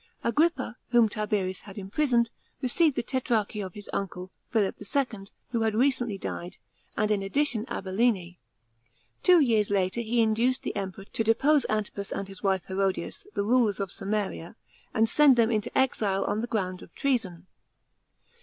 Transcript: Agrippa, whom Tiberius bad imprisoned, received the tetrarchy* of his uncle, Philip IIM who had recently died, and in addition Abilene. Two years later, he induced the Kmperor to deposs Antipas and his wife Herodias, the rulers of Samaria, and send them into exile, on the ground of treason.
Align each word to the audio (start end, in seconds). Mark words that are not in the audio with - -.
Agrippa, 0.23 0.77
whom 0.89 1.07
Tiberius 1.07 1.61
bad 1.67 1.77
imprisoned, 1.77 2.31
received 2.59 2.95
the 2.95 3.03
tetrarchy* 3.03 3.61
of 3.61 3.75
his 3.75 3.87
uncle, 3.93 4.31
Philip 4.49 4.75
IIM 4.77 5.29
who 5.51 5.61
had 5.61 5.75
recently 5.75 6.17
died, 6.17 6.57
and 6.97 7.11
in 7.11 7.21
addition 7.21 7.65
Abilene. 7.67 8.37
Two 9.21 9.39
years 9.39 9.69
later, 9.69 10.01
he 10.01 10.19
induced 10.23 10.63
the 10.63 10.73
Kmperor 10.75 11.05
to 11.11 11.23
deposs 11.23 11.67
Antipas 11.69 12.11
and 12.11 12.27
his 12.27 12.41
wife 12.41 12.65
Herodias, 12.65 13.27
the 13.35 13.43
rulers 13.43 13.79
of 13.79 13.91
Samaria, 13.91 14.55
and 14.91 15.07
send 15.07 15.35
them 15.35 15.51
into 15.51 15.77
exile, 15.77 16.23
on 16.25 16.39
the 16.41 16.47
ground 16.47 16.81
of 16.81 16.91
treason. 16.95 17.45